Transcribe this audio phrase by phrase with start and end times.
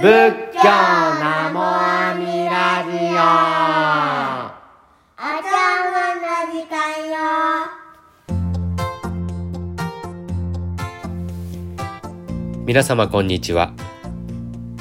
[0.00, 0.04] 仏
[0.54, 3.18] 教ナモアミラジオ。
[5.18, 5.50] お茶
[5.90, 6.78] 碗の時間
[7.10, 7.18] よ。
[12.64, 13.72] 皆様こんにちは。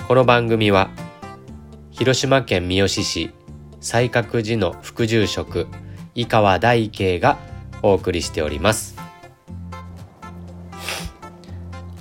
[0.07, 0.91] この番組は
[1.89, 3.31] 広島県三次市
[3.81, 5.65] 西覚寺の副住職
[6.13, 7.39] 井川大慶が
[7.81, 8.95] お送りしております。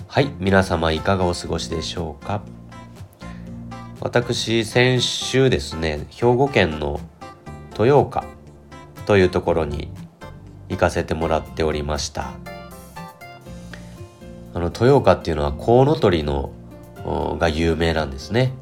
[0.07, 2.43] はい皆様いかがお過ごしでしょうか
[4.07, 7.01] 私先週ですね兵庫県の
[7.73, 8.25] 豊岡
[9.05, 9.89] というところに
[10.69, 12.31] 行かせてもらっておりました。
[14.55, 16.53] あの豊岡っていうのはコウノトリの
[17.41, 18.53] が有名なんですね。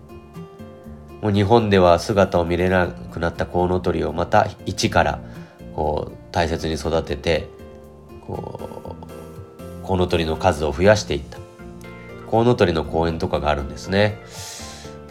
[1.21, 5.21] もう日本では姿を見れなくなったコウノトリをまた一から
[5.77, 7.51] こう大切に育てて
[8.27, 8.97] こ
[9.83, 11.37] うコウノトリの数を増やしていった。
[12.31, 14.23] コウノトリの公園とかがあるんですね。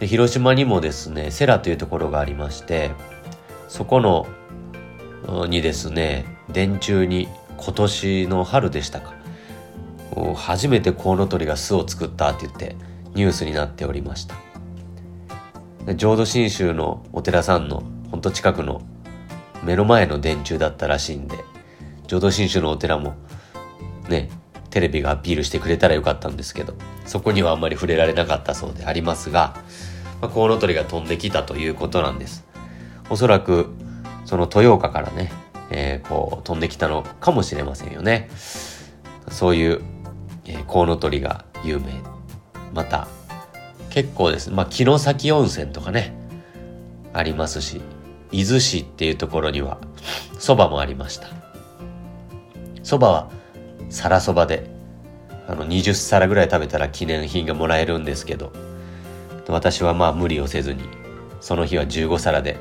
[0.04, 2.90] で広島にもですねセラというところがありまして
[3.68, 4.26] そこの
[5.46, 9.14] にですね電柱に今年の春でしたか。
[10.36, 12.76] 初めてコウノトリが巣を作ったって言って
[13.14, 14.36] ニュースになっておりました。
[15.96, 18.82] 浄土真宗のお寺さんのほんと近くの
[19.62, 21.38] 目の前の電柱だったらしいんで
[22.06, 23.14] 浄土真宗のお寺も
[24.10, 24.28] ね
[24.68, 26.74] テレビがアピールしてくれたらよかったんですけど
[27.06, 29.63] そこにはあんまり触れられなかったそうでありますが、
[30.24, 32.46] まあ、コウノトリが飛んできたということなんです。
[33.10, 33.66] おそらく
[34.24, 35.30] その豊岡からね、
[35.68, 38.30] えー、こう飛んできたのかもしれませんよね。
[39.28, 39.82] そういう、
[40.46, 41.92] えー、コウノトリが有名。
[42.72, 43.06] また
[43.90, 44.50] 結構です。
[44.50, 46.16] まあ城崎温泉とかね
[47.12, 47.82] ありますし
[48.32, 49.76] 伊豆市っていうところには
[50.38, 51.28] 蕎麦もありました。
[52.82, 53.30] 蕎麦は
[53.90, 54.70] 皿そばで
[55.46, 58.73] あの20皿ぐらい食べたら記念品がもらえるんですけど
[59.48, 60.84] 私はまあ無理をせずに
[61.40, 62.56] その日は15皿で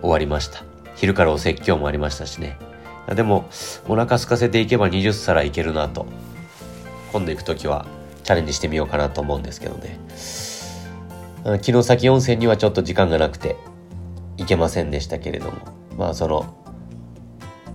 [0.00, 0.64] 終わりました。
[0.94, 2.58] 昼からお説教もありましたしね。
[3.14, 3.48] でも
[3.88, 6.06] お腹空かせていけば20皿いけるなと
[7.12, 7.86] 今度行く時は
[8.22, 9.98] チャレンジしてみようかなと思うんですけどね。
[11.62, 13.56] 城崎温泉にはちょっと時間がなくて
[14.36, 15.56] 行けませんでしたけれども
[15.96, 16.54] まあその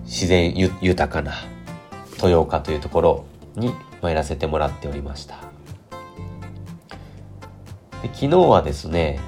[0.04, 1.34] 自然豊かな
[2.12, 3.24] 豊岡というところ
[3.56, 5.55] に参らせてもらっておりました。
[8.02, 9.18] で昨日はですね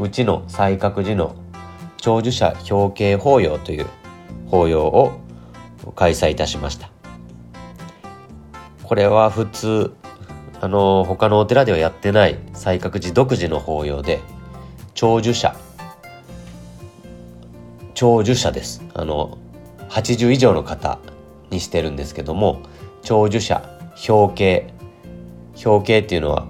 [0.00, 1.36] うちの西覚寺の
[1.98, 3.86] 長寿者表敬法要という
[4.46, 5.20] 法要を
[5.94, 6.90] 開催いたしました。
[8.82, 9.92] これは普通
[10.60, 14.20] あの他のお寺ではやってない西覚寺独自の法要で
[14.94, 15.54] 長寿者
[17.94, 18.82] 長寿者です。
[18.94, 19.38] あの
[19.90, 20.98] 80以上の方
[21.50, 22.62] にしてるんですけども
[23.02, 23.62] 長寿者
[24.08, 24.74] 表敬
[25.64, 26.47] 表敬っていうのは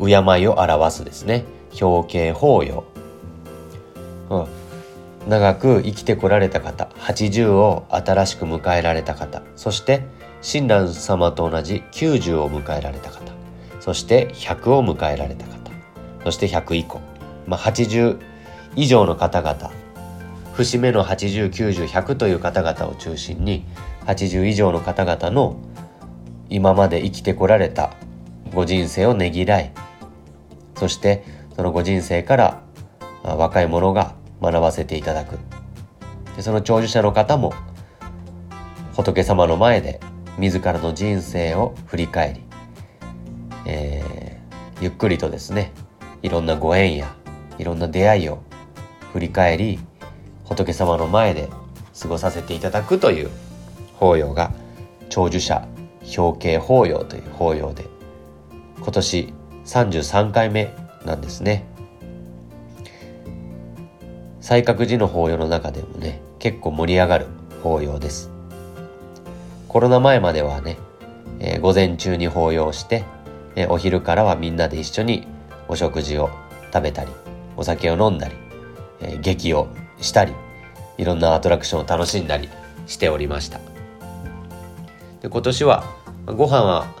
[0.00, 1.44] 敬いを表すですね。
[1.80, 2.84] 表敬法要、
[4.30, 4.46] うん、
[5.28, 10.02] 長く生きてこられた方80を新しく迎えられた方そして
[10.42, 13.32] 親鸞様と同じ90を迎えられた方
[13.80, 15.70] そして100を迎えられた方
[16.24, 17.00] そして100以降、
[17.46, 18.18] まあ、80
[18.76, 19.70] 以上の方々
[20.54, 23.64] 節目の8090100という方々を中心に
[24.06, 25.56] 80以上の方々の
[26.48, 27.94] 今まで生きてこられた
[28.52, 29.72] ご人生をねぎらい
[30.80, 31.22] そして
[31.54, 32.62] そのご人生から
[33.22, 35.38] 若い者が学ばせていただく。
[36.36, 37.52] でその長寿者の方も
[38.94, 40.00] 仏様の前で
[40.38, 42.40] 自らの人生を振り返り、
[43.66, 45.72] えー、ゆっくりとですね
[46.22, 47.14] いろんなご縁や
[47.58, 48.42] いろんな出会いを
[49.12, 49.78] 振り返り
[50.44, 51.50] 仏様の前で
[52.00, 53.30] 過ごさせていただくという
[53.96, 54.50] 法要が
[55.10, 55.68] 長寿者
[56.16, 57.86] 表敬法要という法要で
[58.78, 59.34] 今年
[59.70, 61.64] 33回目なんですね。
[64.40, 67.26] 西覚寺の法要の中でもね結構盛り上がる
[67.62, 68.30] 法要です。
[69.68, 70.76] コロナ前まではね、
[71.38, 73.04] えー、午前中に法要して、
[73.54, 75.28] えー、お昼からはみんなで一緒に
[75.68, 76.30] お食事を
[76.72, 77.12] 食べたり
[77.56, 78.34] お酒を飲んだり、
[79.00, 79.68] えー、劇を
[80.00, 80.32] したり
[80.98, 82.48] いろんなアトラクションを楽しんだり
[82.88, 83.60] しておりました。
[85.20, 85.84] で今年は
[86.26, 86.99] ご飯は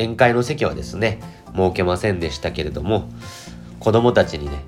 [0.00, 1.20] 宴会の席はですね
[1.54, 3.08] 設けませんでしたけれども
[3.78, 4.64] 子供たちにね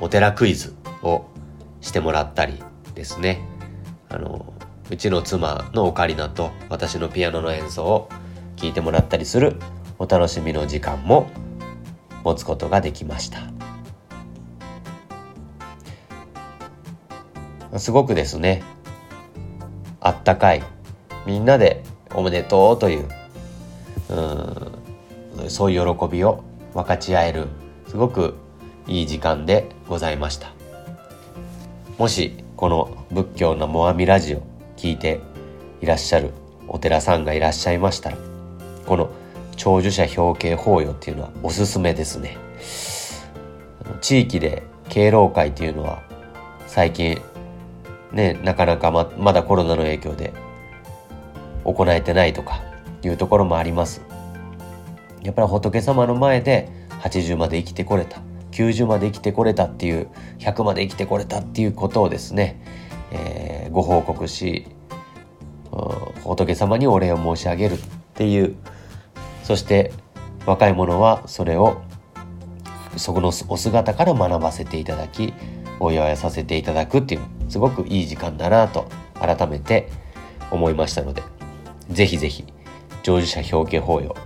[0.00, 1.26] お寺クイズを
[1.80, 2.62] してもらったり
[2.94, 3.46] ですね。
[4.08, 4.52] あの
[4.90, 8.08] うちの妻のオカリナと私のピアノの演奏を
[8.56, 9.56] 聴いてもらったりする
[9.98, 11.30] お楽しみの時間も
[12.22, 13.38] 持つことができました。
[17.78, 18.62] すごくですね
[20.00, 20.62] あったかい
[21.26, 21.82] みんなで
[22.14, 23.08] おめでとうという
[24.14, 27.48] うそういう喜びを分かち合える
[27.88, 28.34] すごく
[28.86, 30.52] いい時間でございました。
[31.98, 34.42] もしこの仏教のモアミラジオ
[34.76, 35.20] 聞いて
[35.80, 36.30] いらっしゃる
[36.66, 38.16] お寺さんがいらっしゃいましたら
[38.86, 39.10] この
[39.56, 42.36] 長寿者表敬法要っていうのはおすすめですね。
[44.00, 46.02] 地域で敬老会っていうのは
[46.66, 47.20] 最近
[48.12, 50.32] ねなかなかままだコロナの影響で
[51.64, 52.60] 行えてないとか
[53.08, 54.02] いうところもあります。
[55.22, 56.68] やっぱり仏様の前で
[57.02, 58.20] 80まで生きてこれた。
[58.52, 60.08] 90まで生きてこれたっていう
[60.38, 62.60] 100まで生きてこれたっていうことをですね、
[63.10, 64.66] えー、ご報告し
[66.22, 67.78] 仏様にお礼を申し上げるっ
[68.14, 68.56] ていう。
[69.44, 69.92] そして
[70.46, 71.82] 若い者はそれを
[72.96, 75.34] そこのお姿から学ばせていただき
[75.80, 79.90] お祝いさせていただくっていうすごくいい時間だなと改めて
[80.50, 81.22] 思いましたので
[81.90, 82.44] ぜひぜひ
[83.04, 84.16] 成就者表敬法要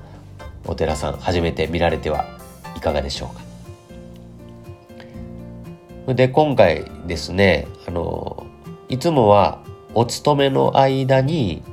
[0.65, 2.25] お寺さん初めて見られては
[2.77, 3.31] いかがでしょ
[6.07, 6.15] うか？
[6.15, 8.47] で今回ですねあの
[8.89, 9.59] いつもは
[9.95, 11.65] お勤めの間に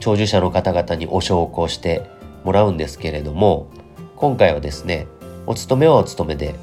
[0.00, 2.02] 長寿者の方々にお焼香して
[2.42, 3.68] もらうんですけれども
[4.16, 5.06] 今回はですね
[5.46, 6.56] お勤めはお勤めで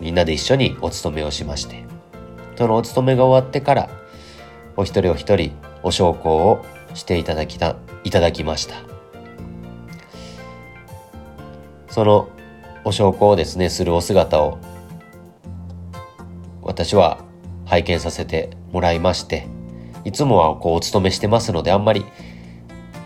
[0.00, 1.84] みんなで一緒にお勤めをしまして
[2.56, 3.90] そのお勤めが終わってから
[4.76, 5.52] お一人お一人
[5.82, 6.64] お焼香を
[6.94, 7.74] していただきた
[8.04, 8.91] いただきました。
[11.92, 12.30] その
[12.84, 14.58] お焼香をですねするお姿を
[16.62, 17.22] 私は
[17.66, 19.46] 拝見させてもらいまして
[20.06, 22.06] いつもはこうお勤めしてますのであんまり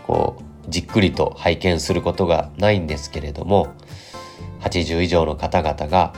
[0.07, 3.75] こうじっくりと拝見することがないんですけれども
[4.61, 6.13] 80以上の方々が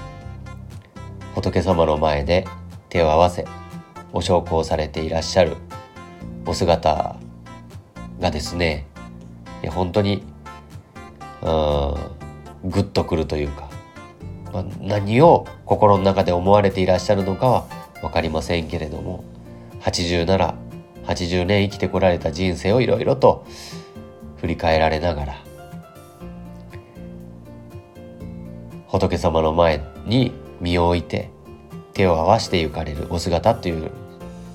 [1.34, 2.46] 仏様の前で
[2.90, 3.48] 手を合わせ
[4.14, 5.58] お焼香されていらっしゃる
[6.46, 7.16] お姿
[8.20, 8.86] がですね
[9.72, 10.22] 本当に
[11.42, 12.19] うん
[12.64, 13.70] グッとくるというか、
[14.54, 17.66] まあ、何を心の中で思われていらっしゃるのかは
[18.02, 19.24] 分かりませんけれども
[19.82, 20.56] 80なら
[21.06, 23.46] 80年生きてこられた人生をいろいろと
[24.38, 25.44] 振り返られながら
[28.88, 31.30] 仏様の前に身を置いて
[31.94, 33.92] 手を合わして行かれるお姿という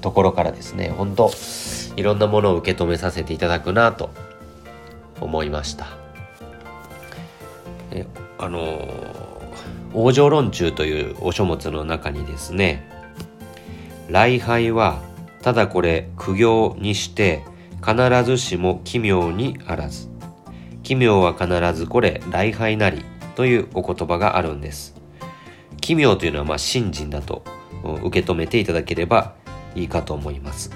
[0.01, 1.31] ところからですね本当
[1.97, 4.11] いろんなものを受け止めさせていただくなと
[5.21, 6.04] 思いました。
[7.95, 8.07] え
[8.39, 8.89] あの
[9.95, 12.89] 「往生論中」というお書物の中にですね
[14.11, 15.01] 「礼拝は
[15.43, 17.43] ただこれ苦行にして
[17.85, 20.15] 必ずしも奇妙にあらず。
[20.85, 23.05] 奇妙は必ずこれ礼拝なり
[23.35, 24.95] というお言葉があるんです。
[25.81, 27.43] 奇妙というのはまあ信心だと
[28.05, 29.35] 受け止めていただければ
[29.75, 30.71] いいかと思います。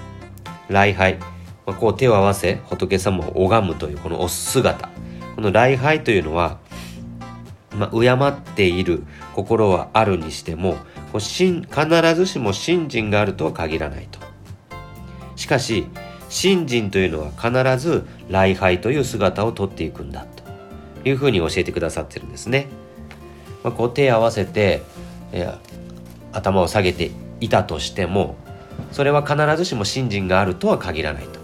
[0.67, 1.27] 礼拝、ま
[1.67, 4.89] あ、こう手を合わせ仏様を拝むというこのお姿。
[5.35, 6.57] この礼拝というのは、
[7.79, 9.03] まあ、敬っている
[9.33, 10.75] 心はあるにしても
[11.13, 14.19] こう必ずしも信心があるとは限らないと
[15.37, 15.87] しかし
[16.27, 22.67] 信心というのは必ず礼拝という姿をとっていくんだというふうに教えてくださってるんですね。
[23.63, 24.83] まあ、こう手を合わせて、
[25.31, 25.51] え
[26.31, 28.35] 頭を下げていたとしても
[28.91, 31.39] それは必ずしも信心があるとは限らないと。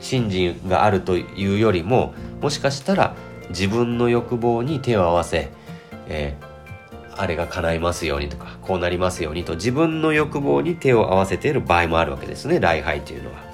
[0.00, 3.14] 信心があるというよりももしかしたら
[3.50, 5.50] 自分の欲望に手を合わせ、
[6.08, 13.50] えー、あれが叶いますようにとかこうなりますようにと自分の欲望に手を合わせている場合もあるわけですね礼拝というのは。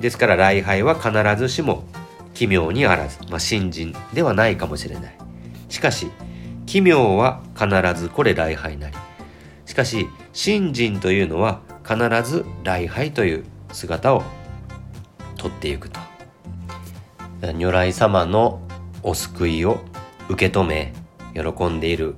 [0.00, 1.84] ですから礼拝は必ずしも
[2.34, 5.16] 奇妙にあらず、まあ、信心ではないかもしれない。
[5.68, 6.10] しかし
[6.66, 7.68] 奇妙は必
[8.00, 8.96] ずこれ礼拝なり。
[9.64, 11.96] しかし信心というのは必
[12.28, 14.22] ず礼拝という姿を
[15.36, 16.11] とっていくと。
[17.50, 18.60] 如来様の
[19.02, 19.80] お救いを
[20.28, 20.92] 受け止め
[21.34, 22.14] 喜んでいる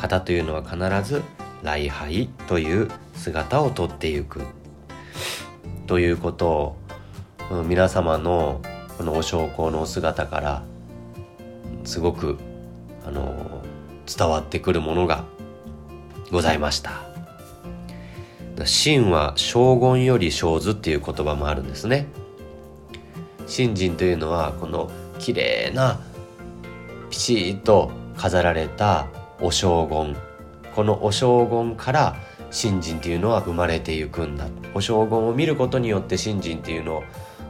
[0.00, 0.78] 方というのは必
[1.08, 1.22] ず
[1.64, 4.42] 礼拝という姿をとっていく。
[5.88, 6.76] ということ
[7.50, 8.62] を皆様の
[8.96, 10.62] このお焼香のお姿から
[11.84, 12.38] すごく
[13.04, 13.62] あの
[14.06, 15.24] 伝わってくるものが
[16.30, 17.02] ございました。
[18.64, 22.06] 真は将軍より生ずっていう言葉もあるんですね。
[23.52, 26.00] 信心というのはこの綺麗な
[27.10, 29.08] ピシッと飾られた
[29.42, 30.16] お将軍
[30.74, 32.16] このお将軍から
[32.50, 34.46] 信心っていうのは生まれていくんだ。
[34.72, 37.02] お将軍を見ることによって信心っていうの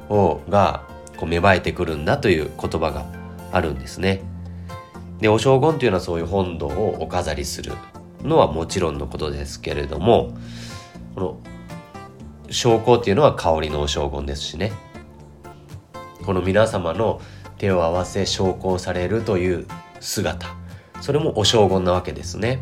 [0.09, 0.83] をが
[1.17, 3.07] こう芽生えてくるんだという言葉が
[3.53, 4.23] あるんですね。
[5.21, 7.75] でお将軍というのはそういう本堂をお飾りする
[8.25, 10.37] のはもちろんのことですけれども
[11.15, 11.41] この
[12.51, 14.73] 将校っていうのは香りのお将軍ですしね。
[16.23, 17.21] この皆様の
[17.59, 19.67] 手を合わせ昇降されるという
[20.01, 20.55] 姿。
[21.01, 22.61] それもお将軍なわけですね。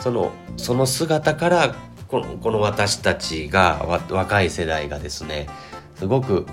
[0.00, 1.74] そのその姿から
[2.08, 5.46] このこの私たちが若い世代がですね
[5.96, 6.46] すごく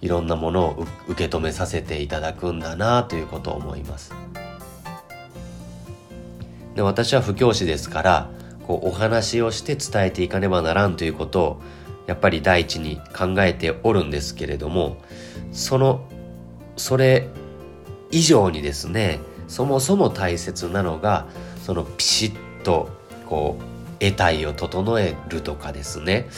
[0.00, 4.12] いろんなものを受け止めさせていただくんだなということを思います。
[6.74, 8.30] で私は布教師ですから
[8.66, 11.62] こうお話をして伝えていかねばならんということを
[12.08, 14.96] やっぱり第一に考えておるんですけれども
[15.52, 16.08] その
[16.76, 17.28] それ
[18.10, 21.26] 以上にですねそもそも大切なのが
[21.62, 22.88] そのピシッと
[23.26, 26.28] こう得体を整えるとかですね、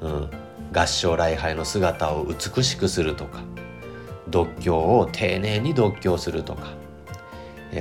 [0.00, 0.30] うん、
[0.72, 3.42] 合唱礼拝の姿を美しくするとか
[4.26, 6.72] 読経を丁寧に読経するとか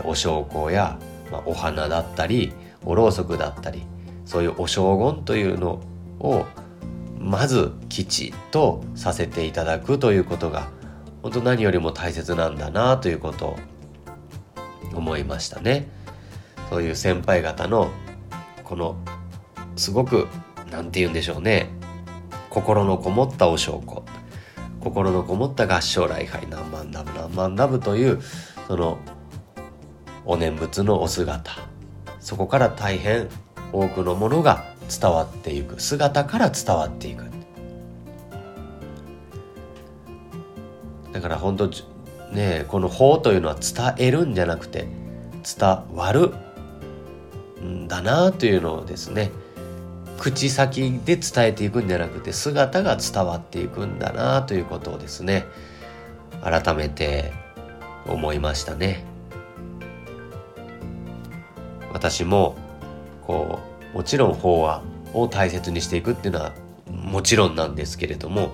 [0.03, 0.99] お焼香や、
[1.31, 2.53] まあ、お花だったり
[2.85, 3.83] おろうそくだったり
[4.25, 5.81] そういうお正言というの
[6.19, 6.45] を
[7.19, 10.69] まずきちっとさせていただくということが
[11.21, 13.59] 本当何よりも大切なんだなということを
[14.95, 15.89] 思いましたね。
[16.69, 17.89] そういう先輩方の
[18.63, 18.95] この
[19.75, 20.27] すごく
[20.71, 21.69] 何て言うんでしょうね
[22.49, 24.03] 心のこもったお証拠
[24.79, 28.21] 心のこもった合唱礼拝何万ダブ何万ダブという
[28.67, 28.99] その
[30.25, 31.51] お念仏のお姿
[32.19, 33.29] そこから大変
[33.73, 35.79] 多くのものが伝わっていく。
[35.79, 37.29] 姿から伝わっていく。
[41.13, 41.69] だから本当
[42.31, 44.87] ねこの法というのは伝えるんじゃなくて
[45.43, 46.33] 伝わる
[47.61, 49.31] んだなというのをですね
[50.17, 55.45] 口先で伝えていくんじゃなくて姿が伝わっていくんだなということをですね
[56.43, 57.33] 改めて
[58.05, 59.03] 思いましたね。
[61.91, 62.55] 私も
[63.25, 66.53] こうもちろん法話を大切にしていくっていうのは
[66.87, 68.51] もちろんなんですけれども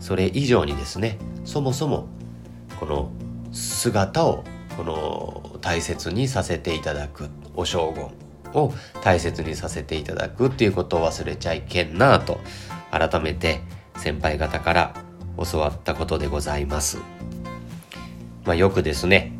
[0.00, 2.08] それ以上にですねそもそも
[2.78, 3.10] この
[3.52, 4.44] 姿を
[4.76, 12.40] この大切にさせていただくお将軍を大切にさせていただくっていうことを忘れちゃいけんなと
[12.90, 13.60] 改めて
[13.96, 14.94] 先輩方から
[15.50, 16.98] 教わったことでございます。
[18.44, 19.32] まあ、よくですね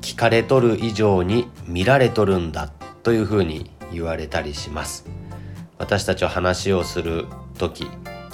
[0.00, 2.68] 聞かれとる以上に見られとるんだ
[3.02, 5.06] というふうに言われたりします。
[5.78, 7.26] 私たちは話をする
[7.56, 7.86] 時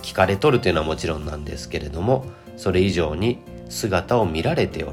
[0.03, 4.93] 聞かれとるというのはもちろんなんですけれどもそれ以上に姿を見られてお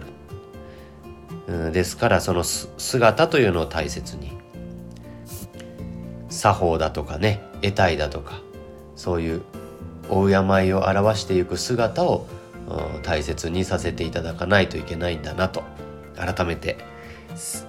[1.48, 1.72] る。
[1.72, 4.32] ですからその姿というのを大切に
[6.30, 8.41] 作法だとかね得体だとか
[8.96, 9.41] そういう
[10.10, 10.34] お敬
[10.68, 12.25] いを表していく姿を
[13.03, 15.63] 大切にさせていただかないといけないんだなと
[16.15, 16.77] 改めて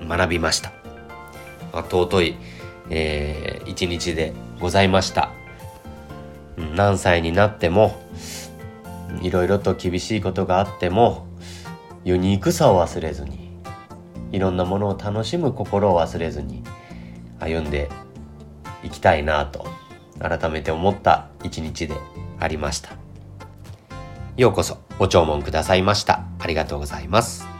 [0.06, 0.72] 学びました、
[1.72, 2.36] 尊い、
[2.90, 5.30] えー、一日でございました
[6.74, 8.00] 何歳になっても
[9.20, 11.26] いろいろと厳しいことがあっても
[12.04, 13.50] ユニークさを忘れずに
[14.32, 16.62] いろんなものを楽しむ心を忘れずに
[17.38, 17.90] 歩んで
[18.82, 19.66] いきたいなと
[20.18, 21.94] 改めて思った一日で
[22.38, 22.90] ありました。
[24.36, 26.24] ようこそご聴聞くださいました。
[26.38, 27.51] ありがとうございます。